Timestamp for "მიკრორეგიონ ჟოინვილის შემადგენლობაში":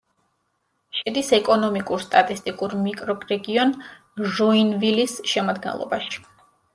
2.87-6.23